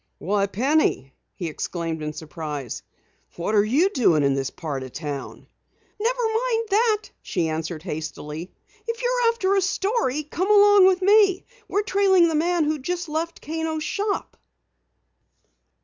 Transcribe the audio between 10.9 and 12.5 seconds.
me. We're trailing the